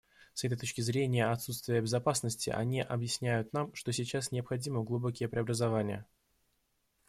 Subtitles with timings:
[0.33, 6.07] С этой точки зрения отсутствия безопасности они объясняют нам, что сейчас необходимы глубокие преобразования.